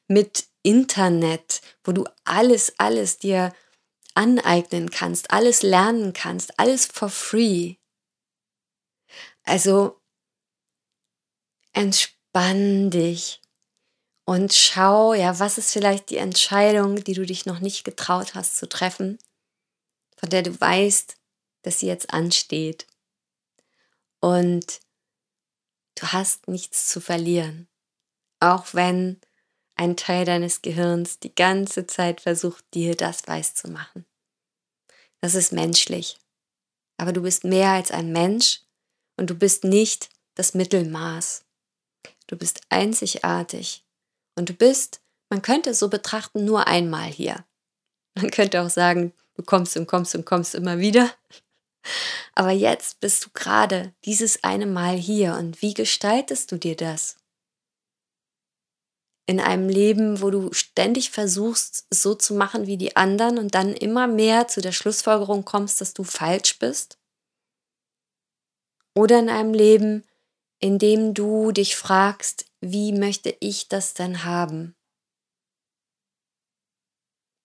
mit 0.07 0.47
Internet, 0.63 1.61
wo 1.83 1.91
du 1.91 2.03
alles, 2.25 2.73
alles 2.77 3.17
dir 3.17 3.53
aneignen 4.13 4.89
kannst, 4.89 5.31
alles 5.31 5.63
lernen 5.63 6.11
kannst, 6.13 6.59
alles 6.59 6.85
for 6.85 7.09
free. 7.09 7.75
Also 9.43 10.00
entspann 11.73 12.89
dich 12.89 13.41
und 14.25 14.53
schau, 14.53 15.13
ja, 15.13 15.39
was 15.39 15.57
ist 15.57 15.73
vielleicht 15.73 16.09
die 16.09 16.17
Entscheidung, 16.17 17.03
die 17.03 17.13
du 17.13 17.25
dich 17.25 17.45
noch 17.45 17.59
nicht 17.59 17.83
getraut 17.83 18.35
hast 18.35 18.57
zu 18.57 18.69
treffen, 18.69 19.17
von 20.17 20.29
der 20.29 20.43
du 20.43 20.59
weißt, 20.59 21.15
dass 21.63 21.79
sie 21.79 21.87
jetzt 21.87 22.13
ansteht. 22.13 22.87
Und 24.19 24.79
du 25.95 26.07
hast 26.07 26.47
nichts 26.47 26.87
zu 26.87 27.01
verlieren, 27.01 27.67
auch 28.39 28.73
wenn 28.73 29.19
ein 29.75 29.97
Teil 29.97 30.25
deines 30.25 30.61
Gehirns 30.61 31.19
die 31.19 31.33
ganze 31.33 31.87
Zeit 31.87 32.21
versucht, 32.21 32.63
dir 32.73 32.95
das 32.95 33.27
weiß 33.27 33.55
zu 33.55 33.69
machen. 33.69 34.05
Das 35.21 35.35
ist 35.35 35.51
menschlich. 35.51 36.17
Aber 36.97 37.13
du 37.13 37.21
bist 37.23 37.43
mehr 37.43 37.69
als 37.69 37.89
ein 37.89 38.11
Mensch 38.11 38.61
und 39.17 39.29
du 39.29 39.35
bist 39.35 39.63
nicht 39.63 40.09
das 40.35 40.53
Mittelmaß. 40.53 41.45
Du 42.31 42.37
bist 42.37 42.61
einzigartig 42.69 43.83
und 44.37 44.47
du 44.47 44.53
bist, 44.53 45.01
man 45.29 45.41
könnte 45.41 45.71
es 45.71 45.79
so 45.79 45.89
betrachten, 45.89 46.45
nur 46.45 46.65
einmal 46.65 47.09
hier. 47.09 47.45
Man 48.15 48.31
könnte 48.31 48.61
auch 48.61 48.69
sagen, 48.69 49.11
du 49.35 49.43
kommst 49.43 49.75
und 49.75 49.85
kommst 49.85 50.15
und 50.15 50.25
kommst 50.25 50.55
immer 50.55 50.79
wieder. 50.79 51.13
Aber 52.33 52.51
jetzt 52.51 53.01
bist 53.01 53.25
du 53.25 53.29
gerade 53.33 53.93
dieses 54.05 54.45
eine 54.45 54.65
Mal 54.65 54.95
hier 54.95 55.35
und 55.35 55.61
wie 55.61 55.73
gestaltest 55.73 56.53
du 56.53 56.57
dir 56.57 56.77
das? 56.77 57.17
In 59.25 59.41
einem 59.41 59.67
Leben, 59.67 60.21
wo 60.21 60.29
du 60.29 60.53
ständig 60.53 61.11
versuchst, 61.11 61.85
es 61.89 62.01
so 62.01 62.15
zu 62.15 62.33
machen 62.33 62.65
wie 62.65 62.77
die 62.77 62.95
anderen 62.95 63.39
und 63.39 63.55
dann 63.55 63.73
immer 63.73 64.07
mehr 64.07 64.47
zu 64.47 64.61
der 64.61 64.71
Schlussfolgerung 64.71 65.43
kommst, 65.43 65.81
dass 65.81 65.93
du 65.93 66.05
falsch 66.05 66.59
bist? 66.59 66.97
Oder 68.95 69.19
in 69.19 69.29
einem 69.29 69.53
Leben, 69.53 70.05
indem 70.61 71.13
du 71.13 71.51
dich 71.51 71.75
fragst, 71.75 72.45
wie 72.61 72.93
möchte 72.93 73.35
ich 73.39 73.67
das 73.67 73.93
denn 73.93 74.23
haben? 74.23 74.75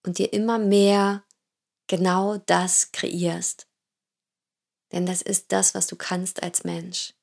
Und 0.05 0.19
dir 0.19 0.31
immer 0.31 0.59
mehr 0.59 1.25
genau 1.87 2.37
das 2.37 2.91
kreierst. 2.91 3.67
Denn 4.91 5.05
das 5.05 5.21
ist 5.21 5.51
das, 5.51 5.73
was 5.73 5.87
du 5.87 5.95
kannst 5.95 6.43
als 6.43 6.63
Mensch. 6.63 7.13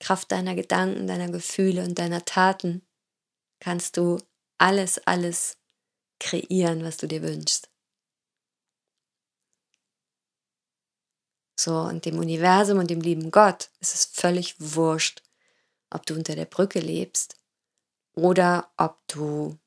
Kraft 0.00 0.32
deiner 0.32 0.54
Gedanken, 0.54 1.06
deiner 1.06 1.30
Gefühle 1.30 1.84
und 1.84 1.98
deiner 1.98 2.24
Taten 2.24 2.86
kannst 3.60 3.96
du 3.96 4.18
alles, 4.58 4.98
alles 5.06 5.58
kreieren, 6.20 6.82
was 6.82 6.96
du 6.96 7.06
dir 7.06 7.22
wünschst. 7.22 7.67
So, 11.58 11.74
und 11.74 12.04
dem 12.04 12.18
Universum 12.20 12.78
und 12.78 12.88
dem 12.88 13.00
lieben 13.00 13.32
Gott 13.32 13.70
ist 13.80 13.92
es 13.92 14.04
völlig 14.04 14.54
wurscht, 14.60 15.24
ob 15.90 16.06
du 16.06 16.14
unter 16.14 16.36
der 16.36 16.44
Brücke 16.44 16.78
lebst 16.78 17.34
oder 18.14 18.70
ob 18.76 18.96
du 19.08 19.58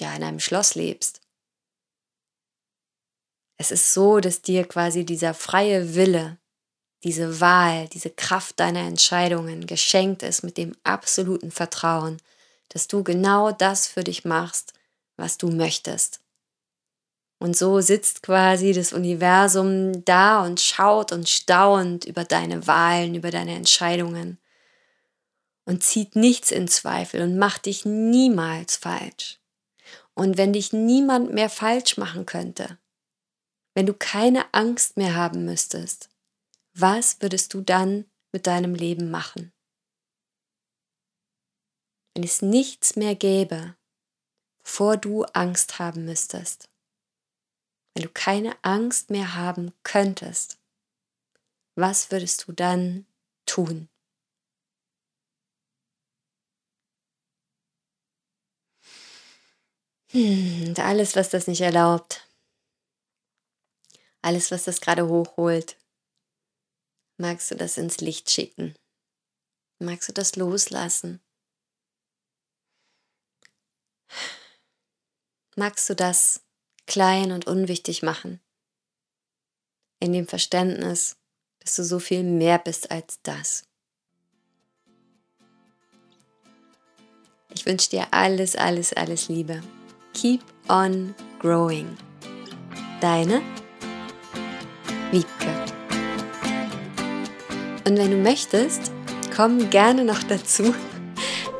ja 0.00 0.12
in 0.16 0.24
einem 0.24 0.40
Schloss 0.40 0.74
lebst. 0.74 1.20
Es 3.56 3.70
ist 3.70 3.94
so, 3.94 4.18
dass 4.18 4.42
dir 4.42 4.66
quasi 4.66 5.04
dieser 5.04 5.32
freie 5.32 5.94
Wille, 5.94 6.38
diese 7.04 7.40
Wahl, 7.40 7.86
diese 7.88 8.10
Kraft 8.10 8.58
deiner 8.58 8.80
Entscheidungen 8.80 9.68
geschenkt 9.68 10.24
ist 10.24 10.42
mit 10.42 10.56
dem 10.56 10.74
absoluten 10.82 11.52
Vertrauen, 11.52 12.16
dass 12.70 12.88
du 12.88 13.04
genau 13.04 13.52
das 13.52 13.86
für 13.86 14.02
dich 14.02 14.24
machst, 14.24 14.72
was 15.16 15.38
du 15.38 15.52
möchtest. 15.52 16.21
Und 17.42 17.56
so 17.56 17.80
sitzt 17.80 18.22
quasi 18.22 18.72
das 18.72 18.92
Universum 18.92 20.04
da 20.04 20.44
und 20.44 20.60
schaut 20.60 21.10
und 21.10 21.28
staunt 21.28 22.04
über 22.04 22.22
deine 22.22 22.68
Wahlen, 22.68 23.16
über 23.16 23.32
deine 23.32 23.56
Entscheidungen 23.56 24.38
und 25.64 25.82
zieht 25.82 26.14
nichts 26.14 26.52
in 26.52 26.68
Zweifel 26.68 27.20
und 27.20 27.38
macht 27.38 27.66
dich 27.66 27.84
niemals 27.84 28.76
falsch. 28.76 29.40
Und 30.14 30.36
wenn 30.36 30.52
dich 30.52 30.72
niemand 30.72 31.34
mehr 31.34 31.50
falsch 31.50 31.96
machen 31.96 32.26
könnte, 32.26 32.78
wenn 33.74 33.86
du 33.86 33.94
keine 33.94 34.44
Angst 34.54 34.96
mehr 34.96 35.16
haben 35.16 35.44
müsstest, 35.44 36.10
was 36.74 37.20
würdest 37.22 37.54
du 37.54 37.60
dann 37.60 38.04
mit 38.30 38.46
deinem 38.46 38.76
Leben 38.76 39.10
machen? 39.10 39.52
Wenn 42.14 42.22
es 42.22 42.40
nichts 42.40 42.94
mehr 42.94 43.16
gäbe, 43.16 43.74
vor 44.62 44.96
du 44.96 45.24
Angst 45.24 45.80
haben 45.80 46.04
müsstest, 46.04 46.68
wenn 47.94 48.04
du 48.04 48.08
keine 48.10 48.56
Angst 48.62 49.10
mehr 49.10 49.34
haben 49.34 49.72
könntest, 49.82 50.58
was 51.74 52.10
würdest 52.10 52.46
du 52.46 52.52
dann 52.52 53.06
tun? 53.46 53.88
Hm, 60.10 60.68
und 60.68 60.78
alles, 60.78 61.16
was 61.16 61.30
das 61.30 61.46
nicht 61.46 61.60
erlaubt, 61.62 62.28
alles, 64.22 64.50
was 64.50 64.64
das 64.64 64.80
gerade 64.80 65.08
hochholt, 65.08 65.76
magst 67.18 67.50
du 67.50 67.54
das 67.56 67.78
ins 67.78 68.00
Licht 68.00 68.30
schicken? 68.30 68.74
Magst 69.78 70.08
du 70.08 70.12
das 70.12 70.36
loslassen? 70.36 71.20
Magst 75.56 75.88
du 75.90 75.94
das 75.94 76.42
klein 76.92 77.32
und 77.32 77.46
unwichtig 77.46 78.02
machen. 78.02 78.38
In 79.98 80.12
dem 80.12 80.26
Verständnis, 80.26 81.16
dass 81.60 81.76
du 81.76 81.84
so 81.84 81.98
viel 81.98 82.22
mehr 82.22 82.58
bist 82.58 82.90
als 82.90 83.18
das. 83.22 83.64
Ich 87.54 87.64
wünsche 87.64 87.88
dir 87.88 88.08
alles, 88.10 88.56
alles, 88.56 88.92
alles 88.92 89.28
Liebe. 89.28 89.62
Keep 90.12 90.42
on 90.68 91.14
growing. 91.38 91.96
Deine 93.00 93.40
Wiebke. 95.10 95.64
Und 97.86 97.96
wenn 97.96 98.10
du 98.10 98.18
möchtest, 98.18 98.92
komm 99.34 99.70
gerne 99.70 100.04
noch 100.04 100.22
dazu 100.24 100.74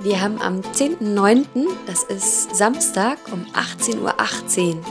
wir 0.05 0.21
haben 0.21 0.43
am 0.43 0.63
10.09., 0.63 1.69
das 1.87 2.03
ist 2.03 2.57
Samstag 2.57 3.19
um 3.31 3.47
18.18 3.53 4.01
Uhr, 4.01 4.85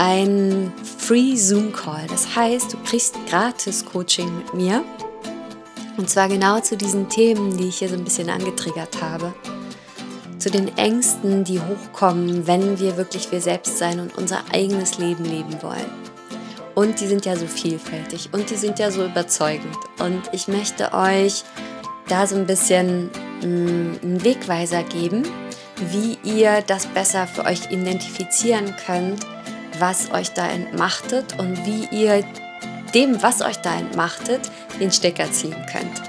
.18 0.00 0.10
ein 0.40 0.72
Free 0.98 1.36
Zoom 1.36 1.72
Call. 1.72 2.06
Das 2.08 2.34
heißt, 2.34 2.72
du 2.72 2.78
kriegst 2.84 3.16
gratis 3.28 3.84
Coaching 3.84 4.34
mit 4.38 4.54
mir. 4.54 4.82
Und 5.98 6.08
zwar 6.08 6.28
genau 6.28 6.58
zu 6.60 6.78
diesen 6.78 7.10
Themen, 7.10 7.58
die 7.58 7.68
ich 7.68 7.80
hier 7.80 7.90
so 7.90 7.96
ein 7.96 8.04
bisschen 8.04 8.30
angetriggert 8.30 9.02
habe. 9.02 9.34
Zu 10.38 10.50
den 10.50 10.74
Ängsten, 10.78 11.44
die 11.44 11.60
hochkommen, 11.60 12.46
wenn 12.46 12.80
wir 12.80 12.96
wirklich 12.96 13.30
wir 13.30 13.42
selbst 13.42 13.76
sein 13.76 14.00
und 14.00 14.16
unser 14.16 14.42
eigenes 14.50 14.96
Leben 14.96 15.26
leben 15.26 15.62
wollen. 15.62 15.90
Und 16.74 16.98
die 16.98 17.06
sind 17.06 17.26
ja 17.26 17.36
so 17.36 17.46
vielfältig 17.46 18.30
und 18.32 18.48
die 18.48 18.56
sind 18.56 18.78
ja 18.78 18.90
so 18.90 19.04
überzeugend. 19.04 19.76
Und 19.98 20.22
ich 20.32 20.48
möchte 20.48 20.94
euch 20.94 21.44
da 22.08 22.26
so 22.26 22.36
ein 22.36 22.46
bisschen 22.46 23.10
einen 23.42 24.24
Wegweiser 24.24 24.82
geben, 24.82 25.24
wie 25.90 26.16
ihr 26.24 26.62
das 26.66 26.86
besser 26.86 27.26
für 27.26 27.44
euch 27.44 27.70
identifizieren 27.70 28.74
könnt, 28.86 29.26
was 29.80 30.10
euch 30.12 30.32
da 30.32 30.46
entmachtet 30.46 31.38
und 31.38 31.66
wie 31.66 31.86
ihr 31.90 32.24
dem, 32.94 33.22
was 33.22 33.40
euch 33.40 33.56
da 33.58 33.74
entmachtet, 33.74 34.50
den 34.78 34.90
Stecker 34.90 35.30
ziehen 35.30 35.56
könnt, 35.70 36.02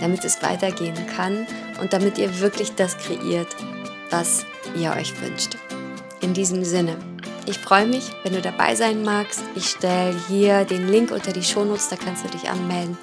damit 0.00 0.24
es 0.24 0.42
weitergehen 0.42 0.96
kann 1.14 1.46
und 1.80 1.92
damit 1.92 2.18
ihr 2.18 2.40
wirklich 2.40 2.74
das 2.74 2.96
kreiert, 2.98 3.54
was 4.10 4.44
ihr 4.76 4.92
euch 4.92 5.20
wünscht. 5.20 5.56
In 6.20 6.34
diesem 6.34 6.64
Sinne, 6.64 6.96
ich 7.46 7.58
freue 7.58 7.86
mich, 7.86 8.10
wenn 8.24 8.34
du 8.34 8.42
dabei 8.42 8.74
sein 8.74 9.02
magst. 9.02 9.42
Ich 9.54 9.70
stelle 9.70 10.14
hier 10.28 10.64
den 10.64 10.88
Link 10.88 11.10
unter 11.10 11.32
die 11.32 11.42
Shownotes, 11.42 11.88
da 11.88 11.96
kannst 11.96 12.24
du 12.24 12.28
dich 12.28 12.48
anmelden. 12.48 12.98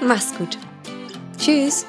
Mach's 0.00 0.32
gut. 0.36 0.56
Tschüss. 1.36 1.84